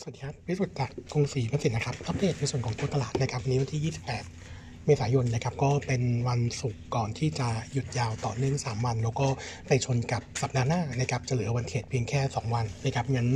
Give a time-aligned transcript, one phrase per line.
[0.00, 4.57] สวัสดีครับวิสุทธิ์จากกรุงศรีพัสินนะครับ อัปเดตในส่วนของตัวตลาดนะครับวันนี้วันที่ 28
[4.88, 9.28] เมษายนนะครับก็เป็นวันศุกร์ก่อนที่จะหยุดยาวต่อเนื่อง 3 วัน แล้วก็
[9.66, 13.28] ไปชนกับสัปดาห์หน้านะครับจะเหลือวันเทรดเพียงแค่ 2 วันนะครับงั้น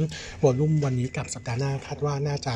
[0.42, 2.54] วอลุ่มวันนี้กับสัปดาห์หน้าคาดว่าน่าจะ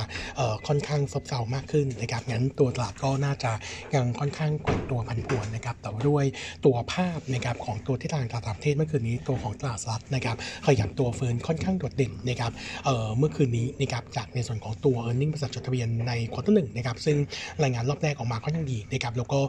[0.66, 3.52] ค่อนข้างซบเซามากขึ้นนะครับงั้นตัวตลาดก็น่าจะ
[3.94, 6.24] ยังค่อนข้างกดตัวพันผวนนะครับแต่ว่าด้วย
[6.64, 12.52] ตัวภาพนะครับของตัวที่ทางตลาดต่างประเทศเมื่อคืนนี้ตัวของตลาดสหรัฐนะครับขยับตัวเฟิร์นค่อนข้างโดดเด่นนะครับ
[12.84, 17.16] เอ่อเมื่อคืนนี้นะครับจากในส่วนของตัว e a r n i n g บริษัทจดทะเบียนใน quarter หนึ่งนะครับซึ่ง
[17.62, 19.40] รายงานรอบแรกออกมาค่อนข้างดีนะครับแล้วก็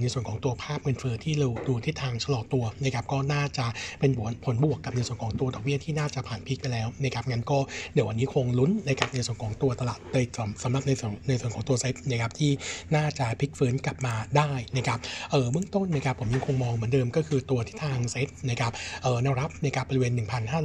[0.00, 3.66] ในส่วนของตัวภาพเงินเฟ้อที่เราดูทิศทางชะลอตัวนะครับก็น่าจะ
[4.00, 4.10] เป็น
[4.44, 7.58] ผลบวกกับในส่วนของตัวดอกเบี้ยที่น่าจะผ่าน peak ไปแล้วนะครับงั้นก็
[7.94, 10.24] เดี๋ยววันนี้คงลุ้นนะครับในส่วนของตัวตลาดโดย
[10.62, 12.50] สำหรับในส่วนในส่วนของตัวเซ็ตนะครับที่
[12.96, 14.98] น่าจะพลิกฟื้นกลับมาได้นะครับ
[15.30, 18.72] เออเบื้องต้นนะครับผมยังคงมองเหมือนเดิมก็คือตัวทิศทางเซ็ตนะครับ
[19.02, 20.12] เออแนวรับนะครับบริเวณ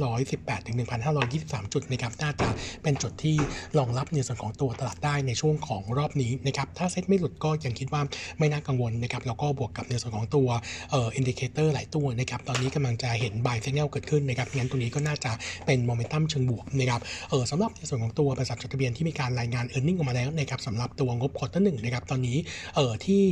[0.08, 0.76] 1,518ถึง
[1.24, 2.48] 1,523 จุดนะครับน่าจะ
[2.82, 3.36] เป็นจุดที่
[3.78, 8.02] รองรับในส่วนของตัวตลาดได้ในช่วงของรอบนี้นะครับถ้าเซ็ตไม่หลุดก็ยังคิดว่า
[8.38, 10.48] ไม่น่ากังวลนะครับแล้วก็บวกกับในส่วนของตัว
[10.90, 15.32] เอ่อ indicator หลายตัวนะครับตอนนี้กำลังจะเห็นบายเซ g นลเกิดขึ้นนะครับงั้นตรงนี้ก็น่าจะ
[15.66, 22.36] เป็นโมเมนตัมเชิงบวกนะครับเออสำหรับในส่วนของตัวบริษัทจดทะเบียนที่มีการรายงาน earning ออกมาแล้วนะครับสำหรับตัวงบ quarter หนึ่งนะครับตอนนี้
[22.74, 23.22] เออที่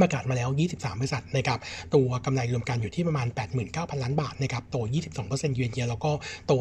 [0.00, 1.58] ประกาศมาแล้ว 23 บริษัทนะครับ
[1.94, 3.26] ตัวกำไรรวมกันอยู่ที่ประมาณ
[3.64, 4.76] 89,000 ล้านบาทนะครับ โต
[5.16, 6.10] 22%เยือนเยียแล้วก็
[6.46, 6.52] โต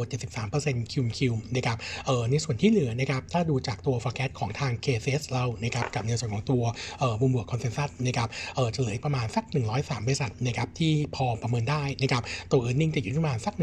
[0.41, 6.63] 73% QoQ นะครับ เออในส่วนที่เหลือนะครับ ถ้าดูจากตัว forecast ของทาง KCS เรา นะครับ กับในส่วนของตัว
[6.99, 9.43] เอ่อ Bloomberg consensus นะครับ เออจะเหลือประมาณสัก
[9.75, 13.53] 103 บริษัทนะครับ ที่พอประเมินได้นะครับ ตัว e a r n i n g จะอยู่ที่ประมาณสัก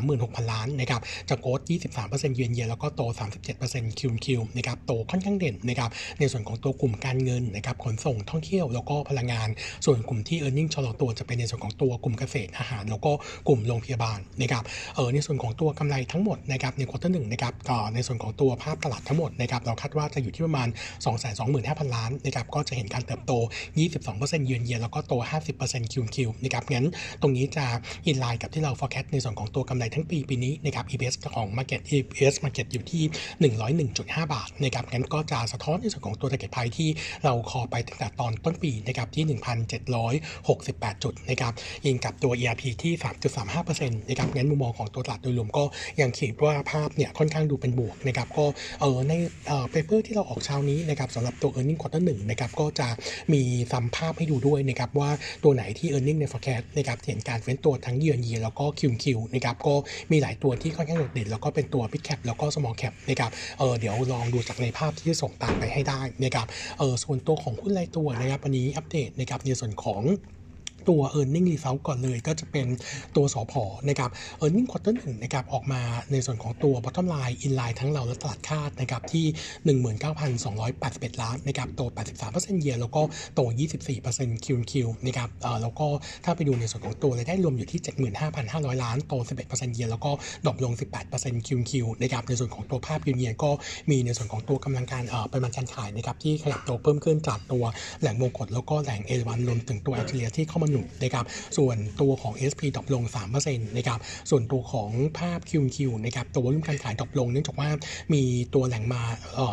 [0.00, 1.60] 136,000 ล้านนะครับ จะ growth
[1.98, 3.02] 23% year on year แล้วก็โต
[3.50, 9.48] 37% QoQ นะครับ โตค่อนข้างเด่นนะครับ ในส่วนของตัวกลุ่มการเงินนะครับขนส่งท่องเที่ยวแล้วก็พลังงาน
[9.86, 13.12] ส่วนกลุ่มที่ e a r n i n g ชะลอตัวจะเป็นในส่วนของตัวกลุ่มเกษตรอาหาร แล้วก็
[13.48, 20.68] กลุ่มโรงพยาบาลนะครับเออในส่วนของตัวกำไรทั้งหมดนะครับใน quarter หนึ่งนะครับก็ในส่วนของตัวภาพตลาดทั้งหมดนะครับเราคาดว่าจะอยู่ที่ประมาณ
[21.32, 23.32] 225,000 ล้านนะครับก็จะเห็นการเติบโต
[23.88, 25.14] 22%เยือนเยียแล้วก็โต
[25.56, 26.86] 50% QQ นะครับงั้น
[27.22, 27.64] ตรงนี้จะ
[28.06, 33.02] in line กับที่เรา forecast ในส่วนของตัวกำไรทั้งปีปีนี้นะครับ EPS ของ market EPS market อยู่ที่
[33.88, 36.88] 101.5 บาทนะครับงั้นก็จะสะท้อนในส่วนของตัว target price ที่
[37.24, 39.24] เรา call ไปตั้งแต่ตอนต้นปีนะครับที่
[39.94, 41.52] 1,768 จุดนะครับ
[41.86, 42.92] ยิงกับตัว ERP ที่
[43.46, 45.64] 3.35%นะครับงั้นมุมมองของตัวตลาดโดยรวมก็
[46.00, 48.44] ยังคิดว่าภาพเนี่ยค่อนข้างดูเป็นบวกนะครับก็
[48.80, 49.12] เออใน
[49.48, 52.88] เอ่อ paper ที่เราออกเช้านี้นะครับสำหรับตัว e a r n i n g quarter หนึ่งนะครับก็จะ
[53.32, 53.42] มี
[53.72, 55.10] sum ภาพให้ดูด้วยนะครับว่า
[55.44, 59.74] ตัวไหนที่ e a r n i n g ใน forecast นะครับเห็นการฟื้นตัวทั้งเยือนเยียแล้วก็ QQ นะครับก็
[60.10, 66.46] มีหลายตัวที่ค่อนข้างโดดเด่นแล้วก็เป็นตัว big cap แล้วก็ small cap นะครับเออเดี๋ยวลองดูจากในภาพที่ส่งตามไปให้ได้นะครับ
[66.78, 70.02] เออส่วนตัวของหุ้นรายตัวนะครับวันนี้อัปเดตนะครับในส่วนของ
[70.88, 72.66] ตัว e a r n i n g result ก่อนเลย ก็จะเป็น
[73.16, 74.10] ตัวสอพอนะครับ
[74.42, 75.82] e a r n i n g quarter หนึ่งนะครับออกมา
[76.12, 79.26] ในส่วนของตัว bottom line in line ทั้งเราและตลาดคาดนะครับที่
[80.44, 81.82] 19,281 ล้านนะครับโต
[82.24, 83.02] 83%เยียร์แล้วก็
[83.34, 83.40] โต
[83.96, 84.72] 24% Q Q
[85.06, 85.28] นะครับ
[85.62, 85.86] แล้วก็
[86.24, 87.80] ถ้าไปดูในส่วนของตัวรายได้รวมอยู่ที่
[88.32, 89.14] 75,500 ล้านโต
[89.48, 90.10] 11% year แล้วก็
[90.44, 90.72] drop ลง
[91.10, 91.72] 18% QQ
[92.02, 93.50] นะครับในส่วนของตัวภาพยืนเยียก็
[93.90, 97.64] มีในส่วนของตัวกำลังการเอ่อปริมาณการขายนะครับที่ขยับโตเพิ่มขึ้นจากตัว
[98.00, 101.24] แหล่งบงกชแล้วก็แหล่งเอราวัณรวมถึงตัวแอลจีเรียที่เข้ามาหนุนนะครับ
[101.56, 103.04] ส่วนตัวของ SP ดรอปลง
[103.36, 103.98] 3%นะครับ
[104.30, 107.68] ส่วนตัวของภาพ QQ นะครับตัว volume การขาย drop ลงเนื่องจากว่า
[108.12, 108.22] มี
[108.54, 109.02] ตัวแหล่งมา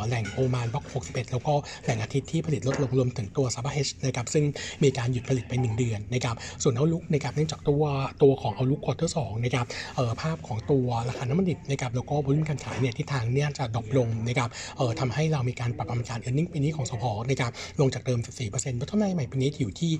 [0.08, 1.54] แหล่งโอมานบล็อก 61 แล้วก็
[1.84, 4.46] แหล่งอาทิตย์ที่ผลิตลดลงรวมถึงตัวซาบาห์ H นะครับซึ่ง
[4.84, 7.84] มีการหยุดผลิตไป 1 เดือนนะครับส่วน outlook นะครับเนื่องจากตัว
[8.24, 9.66] ตัวของ outlook quarter สองนะครับ
[9.96, 19.92] เอ่อภาพของตัวราคาน้ำมันดิบนะครับแล้วก็ volume การขายเนี่ยทิศทางเนี่ยจะ drop ลงนะครับเอ่อทำให้เรามีการปรับประมาณการ e a r n i n g ปีนี้ของสผ.นะครับลงจากเดิม 14%บัตรกำไรใหม่ปีนี้อยู่ที่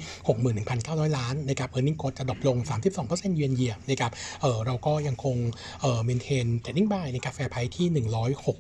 [0.68, 2.58] 61,900ล้านนะครับ e a r n i n g กดจะ drop ลง
[2.98, 4.12] 32%เยือนเยียนะครับ
[4.42, 5.36] เออเราก็ยังคง
[5.82, 7.88] เออ maintain trading buy ในกาแฟไพที่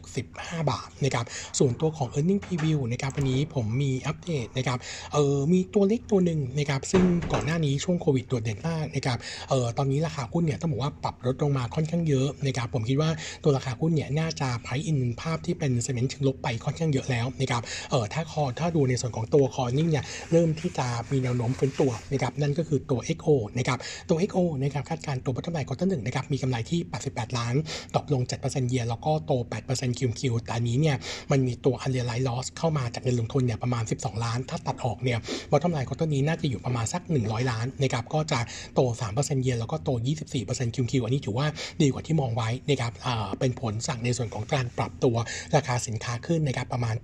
[0.03, 1.25] 165 บาทนะครับ
[1.59, 4.79] ส่วนตัวของ e a r n i n g preview นะครับวันนี้ผมมีอัปเดตนะครับ
[5.13, 9.17] เออมีตัวเล็กตัวหนึ่งนะครับซึ่งก่อนหน้านี้ช่วงโควิดตัวเด่นมากนะครับ
[9.49, 13.09] เออตอนนี้ราคาหุ้นเนี่ยต้องบอกว่าปรับลดลงมาค่อนข้างเยอะนะครับผมคิดว่า
[13.44, 23.79] ตัวราคาหุ้นเนี่ยน่าจะ price in ภาพที่เป็นเซมนต์เชิงลบไปค่อนข้างเยอะแล้วนะครับเออถ้าคอถ้าดูในส่วนของตัวคอนิ่งเนี่ยเริ่มที่จะมีแนวโน้มฟื้นตัวนะครับนั่นก็คือตัว XO นะครับ
[24.09, 26.79] ตัว XO นะครับคาดการณ์ตัว bottom line quarter หนึ่งนะครับมีกำไรที่
[27.09, 27.55] 88 ล้าน
[27.95, 29.31] ตกลง 7%เยียร์แล้วก็โต
[29.65, 30.97] 8% Q Q แต่อันนี้เนี่ย
[31.31, 35.19] มันมีตัว unrealized loss เข้ามาจากเงินลงทุนเนี่ยประมาณ 12 ล้าน ถ้าตัดออกเนี่ย
[35.51, 38.39] bottom line quarter นี้น่าจะอยู่ประมาณสัก 100 ล้านนะครับก็จะ
[38.75, 38.81] โต
[39.15, 39.89] 3%เยียร์แล้วก็โต
[40.37, 41.47] 24% Q Q อันนี้ถือว่า
[41.81, 45.15] ดีกว่าที่มองไว้นะครับอ่าเป็นผลสั่งในส่วนของการปรับตัว
[45.55, 46.95] ราคาสินค้าขึ้นนะครับประมาณ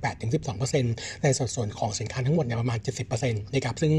[0.57, 2.79] 8-12%ในสัดส่วนของสินค้าทั้งหมดเนี่ยประมาณ
[3.11, 3.93] 70%นะครับซึ่ง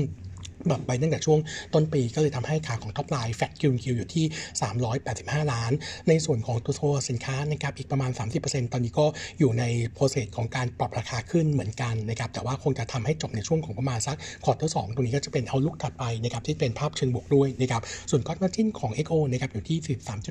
[0.68, 1.38] แบบไปตั้งแต่ช่วง
[1.74, 4.24] ต้นปีก็เลยทำให้ขาของ top line flat QQ อยู่ที่
[4.88, 5.72] 385 ล้าน
[6.08, 8.10] ในส่วนของตัวสินค้านะครับอีกประมาณ
[8.42, 9.06] 30%ตอนนี้ก็
[9.38, 19.78] อยู่ใน process ของการปรับราคาขึ้นเหมือนกันนะครับแต่ว่าคงจะทำให้จบในช่วงของประมาณสัก quarter สองตรงนี้ก็จะเป็น outlook ถัดไปนะครับที่เป็นภาพเชิงบวกด้วยนะครับส่วน gross margin ของ XO นะครับอยู่ที่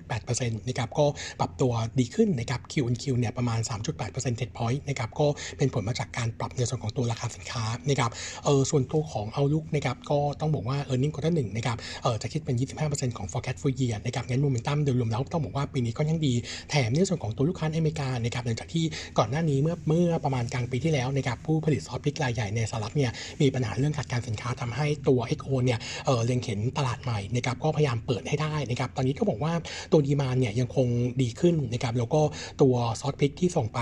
[0.07, 1.05] 13.8%นะครับก็
[1.39, 5.27] ปรับตัวดีขึ้นนะครับ Q on Q เนี่ยประมาณ 3.8% percentage point นะครับก็
[5.57, 8.11] เป็นผลมาจากการปรับในส่วนของตัวราคาสินค้านะครับ
[8.45, 12.55] เออส่วนตัวของ outlook นะครับก็ต้องบอกว่า e a r n i n g ควอเตอร์หนึ่งนะครับเออจะคิดเป็น
[12.87, 16.33] 25%ของ forecast full year นะครับงั้นโมเมนตัมโดยรวมแล้วต้องบอกว่าปีนี้ก็ยังดี
[16.69, 18.85] แถมในส่วนของตัวลูกค้าอเมริกานะครับหลังจากที่
[19.17, 29.53] ก่อนหน้านี้เมื่อเมื่อประมาณกลางปีที่แล้วนะครับผู้ผลิตซอสพริกรายใหญ่ในสหรัฐเนี่ยมีปัญหาเรื่องขาดการสินค้าทำให้ตัว XO เนี่ยเออเล็งเห็นตลาดใหม่นะครับก็พยายามเปิดให้ได้นะครับตอนนี้ก็บอกว่า
[29.91, 30.87] ตัว demand เนี่ยยังคง
[31.21, 32.21] ดีขึ้นนะครับแล้วก็
[32.61, 33.79] ตัวซอสพริกที่ส่งไป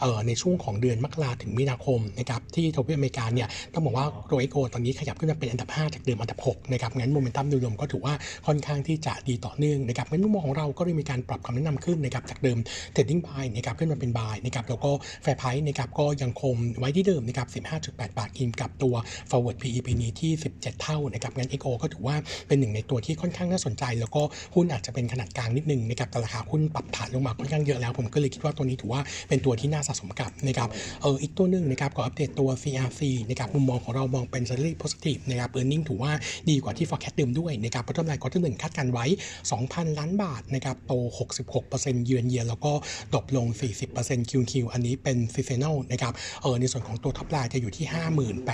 [0.00, 8.14] เออในช่วงของเดือนมกราถึงมีนาคมนะครับที่ทวีปอเมริกาเนี่ยต้องบอกว่าตัว XO ตอนนี้ขยับขึ้นมาเป็นอันดับ5 จากเดิมอันดับ6นะครับงั้นโมเมนตัมโดยรวมก็ถือว่า
[8.46, 12.58] ค่อนข้างที่จะดีต่อเนื่องนะครับงั้นมุมมองของเราก็เลยมีการปรับคำแนะนำขึ้นนะครับจากเดิม
[12.94, 14.90] trading buy นะครับขึ้นมาเป็น buy นะครับแล้วก็
[15.22, 17.48] fair price นะครับก็ยังคงไว้ที่เดิมนะครับ
[17.82, 18.94] 15.8 บาทอิงกับตัว
[19.30, 22.16] forward PE ปีนี้ที่ 17 เท่านะครับงั้น XO ก็ถือว่า
[22.48, 24.22] เป็นหนึ่งในตัวที่ค่อนข้างน่าสนใจ แล้วก็
[24.54, 30.68] หุ้นอาจจะเป็นขนาดกลางนิดนึงนะครับแต่ราคาหุ้นปรับฐานลงมาค่อนข้างเยอะแล้ว ผมก็เลยคิดว่าตัวนี้ถือว่าเป็นตัวที่น่าสะสมกับนะครับ
[31.02, 36.12] เอออีกตัวหนึ่งนะครับก็อัปเดตตัว CRC นะครับมุมมองของเรามองเป็น salary positive นะครับ earning ถือว่า
[36.50, 39.06] ดีกว่าที่ forecast เดิมด้วยนะครับ bottom line quarter หนึ่งคาดการไว้
[39.52, 40.92] 2,000 ล้านบาทนะครับโต
[41.48, 42.72] 66%เยือนเยียแล้วก็
[43.12, 43.46] ดรอปลง
[43.88, 46.12] 40% QQ อันนี้เป็น seasonal นะครับ
[46.42, 47.86] เออในส่วนของตัว top line จะอยู่ที่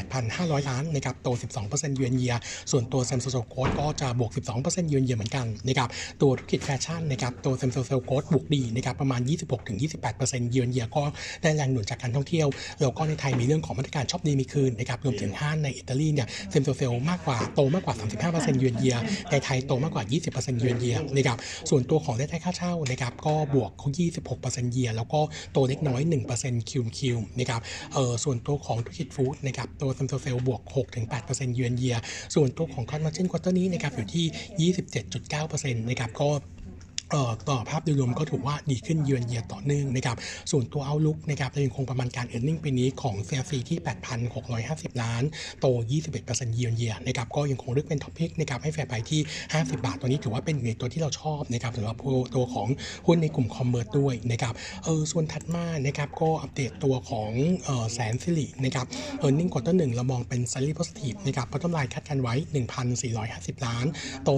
[0.00, 1.28] 58,500 ล้านนะครับโต
[1.62, 2.34] 12%เยือนเยีย
[2.70, 4.30] ส่วนตัว s a m s u n g Growth ก็จะบวก
[4.60, 5.88] 12%เยือนเยียเหมือนกันนะครับ
[6.20, 9.20] ตัวธุรกิจแฟชั่นนะครับตัว s a m s u n g Growth บวกดีนะครับประมาณ
[9.86, 11.02] 26-28%เยือนเยียก็
[11.42, 12.48] ได้แรงหนุนจากการท่องเที่ยว
[12.80, 17.94] แล้วก็ในไทยมีเรื่องของมาตรการช็อปดีมีคืนนะครับรวมถึงห้างในอิตาลีเนี่ย same store sales มากกว่าโตมากกว่า
[18.32, 18.96] 35%เยือนเยีย
[19.30, 21.38] ในไทยโตมากกว่า 20%เยือนเยียนะครับ
[21.70, 23.70] ส่วนตัวของรายได้ค่าเช่านะครับก็บวก
[24.22, 25.20] 26%เยียแล้วก็
[25.52, 26.00] โตเล็กน้อย
[26.36, 27.60] 1% QQ นะครับ
[27.94, 30.60] เออส่วนตัวของธุรกิจ food นะครับตัว same store sales บวก
[31.08, 31.96] 6-8%เยือนเยีย
[32.34, 36.28] ส่วนตัวของ gross margin quarter นี้นะครับอยู่ที่ 27.9%นะครับก็
[37.50, 40.16] ต่อภาพโดยรวมก็ถือว่าดีขึ้นเยือนเยียต่อเนื่องนะครับ
[40.50, 43.78] ส่วนตัว outlook นะครับเรายังคงประมาณการเอ r n i n g ปีนี้ของ CRC ที่
[44.40, 45.22] 8,650 ล้าน
[45.60, 45.66] โต
[46.10, 49.20] 21%เยือนเยียนะครับ ก็ยังคงเลือกเป็น top pick นะครับให้ fair price ที่
[49.52, 51.96] 50 บาท ตัวนี้ถือว่าเป็นในตัวที่เราชอบนะครับสำหรับ
[52.36, 52.68] ตัวของ
[53.06, 57.30] หุ้นในกลุ่ม commerce ด้วยนะครับเออส่วนถัดมานะครับก็อัปเดตตัวของ
[57.64, 58.86] เออแสนสิรินะครับ
[59.18, 62.34] earning quarter หนึ่งเรามองเป็น slightly positive นะครับพัฒนาคาดการไว้
[63.00, 63.86] 1,450 ล้าน
[64.24, 64.30] โต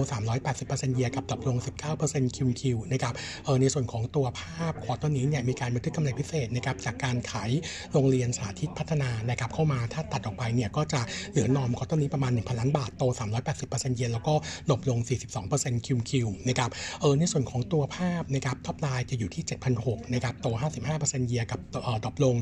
[0.43, 1.57] 380%เยียกับ drop ลง
[1.97, 3.13] 19% QQ นะครับ
[3.61, 7.51] ในส่วนของตัวภาพ quarter นี้เนี่ยมีการบันทึกกำไรพิเศษนะครับจากการขาย
[7.93, 13.03] โรงเรียนสาธิตพัฒนานะครับเข้ามาถ้าตัดออกไปเนี่ยก็จะเหลือ norm quarter นี้ประมาณ 1,000 ล้านบาทโต
[13.49, 14.33] 380%เยนแล้วก็
[14.69, 14.99] drop ลง
[15.43, 16.69] 42% QQ นะครับ
[17.01, 19.43] เออในส่วนของตัวภาพนะครับ top line จะอยู่ที่
[19.77, 20.47] 7,600นะครับโต
[20.87, 22.35] 55%เยียกับเออ drop ลง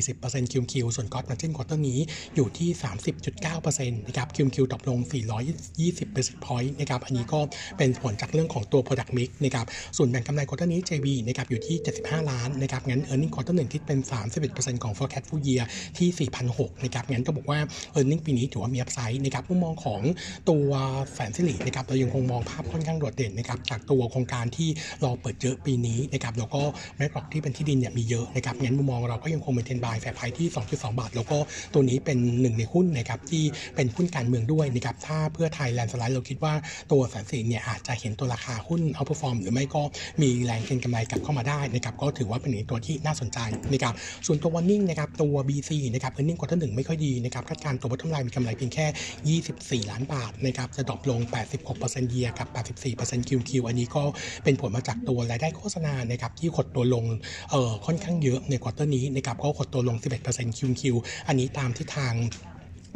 [0.00, 1.98] 40% QQ ส่วน gross margin quarter นี้
[2.34, 2.70] อยู่ที่
[3.32, 4.98] 30.9%นะครับ QQ drop ลง
[5.58, 7.40] 420 basis point นะครับอันนี้ก็
[7.78, 9.61] เป็นผลจากเรื่องของตัว product mix นะครับ
[9.96, 13.98] ส่วนแบ่งกำไร quarter นี้ JV นะครับอยู่ที่ 75 ล้านนะครับงั้น earning quarter หนึ่งคิดเป็น
[14.42, 15.64] 31%ของ forecast full year
[15.98, 17.58] ที่4,600นะครับงั้นก็บอกว่า
[17.96, 20.00] earning ปีนี้ถือว่ามี upside นะครับมุมมองของ
[20.50, 20.70] ตัว
[21.14, 24.68] แสนสิรินะครับเรายังคงมองภาพค่อนข้างโดดเด่นนะครับจากตัวโครงการที่
[25.04, 26.62] รอเปิดเยอะปีนี้นะครับแล้วก็
[26.96, 31.38] backlog ที่เป็นที่ดินเนี่ยมีเยอะนะครับงั้นมุมมองเราก็ยังคง maintain buy fair price ที่ 2.2 บาท แล้วก็
[31.74, 33.44] ตัวนี้เป็นหนึ่งในหุ้นนะครับที่
[33.76, 36.54] เป็นหุ้นการเมืองด้วยนะครับถ้าเพื่อไทย landslide เราคิดว่า
[36.92, 39.82] ตัวแสนสิริเนี่ยอาจจะเห็นตัวราคาหุ้น outperform หรือไม่ก็
[40.22, 43.38] มีแรงเก็งกำไรกลับเข้ามาได้นะครับก็ถือว่าเป็นตัวที่น่าสนใจ
[43.72, 43.94] นะครับ
[44.26, 51.20] ส่วนตัววันนิ่งนะครับตัว BC นะครับ earning quarter หนึ่งไม่ค่อยดีนะครับคาดการตัว bottom line มีกำไรเพียงแค่ 24 ล้านบาทนะครับจะดรอปลง
[51.66, 52.48] 86%เยียกับ
[52.88, 54.02] 84% QQ อันนี้ก็
[54.44, 57.04] เป็นผลมาจากตัวรายได้โฆษณานะครับที่หดตัวลง
[57.50, 59.96] เอ่อค่อนข้างเยอะใน quarter นี้นะครับก็หดตัวลง
[60.28, 60.82] 11% QoQ
[61.28, 62.14] อันนี้ตามที่ทาง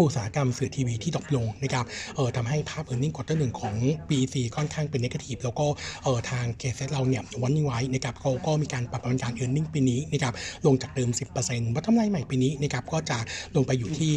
[0.01, 1.85] อุตสาหกรรมสื่อทีวีที่ drop ลงนะครับ
[2.17, 3.75] เออทำให้ภาพ earning quarter หนึ่งของ
[4.09, 5.67] BEC ค่อนข้างเป็น negative แล้วก็
[6.03, 10.35] เออทางเกสเราเนี่ยวันนี้ไว้นะครับเขาก็มีการปรับประมาณการ e a r n i n g ปีนี้นะครับ
[10.67, 11.11] ลงจากเดิม
[11.43, 13.19] 10%วัตถุกำไรใหม่ปีนี้นะครับก็จะ
[13.57, 14.11] ลงไปอยู่ที่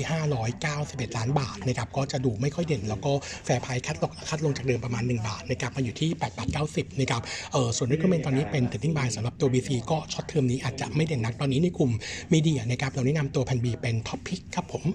[0.55, 3.11] 591 ล้านบาทนะครับก็จะดูไม่ค่อยเด่น แล้วก็
[3.45, 7.21] fair price cut ลง cut ลงจากเดิมประมาณ 1 บาทนะครับมาอยู่ที่8บาท90นะครับ
[7.53, 11.91] เออส่วน recommend ตอนนี้เป็น trading buy สำหรับตัว BEC ก็ short term นี้อาจจะไม่เด่นนักตอนนี้ในกลุ่ม
[12.33, 14.85] media นะครับเราแนะนำตัว PLANB เป็น top pick ครับผม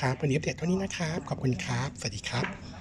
[0.00, 2.77] ครับวันนี้อัปเดตเท่านี้นะครับ ขอบคุณครับ สวัสดีครับ